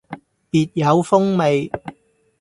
[0.49, 1.71] 別有風味